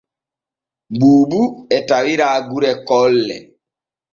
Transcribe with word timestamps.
Buubu 0.97 1.41
e 1.77 1.79
tawira 1.87 2.27
gure 2.49 2.71
Koole. 2.87 3.37